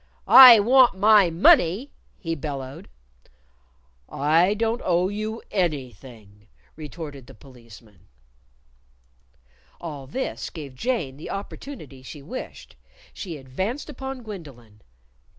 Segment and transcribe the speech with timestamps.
[0.27, 2.89] "I want my money," he bellowed.
[4.09, 8.07] "I don't owe you anything!" retorted the Policeman.
[9.79, 12.75] All this gave Jane the opportunity she wished.
[13.13, 14.81] She advanced upon Gwendolyn.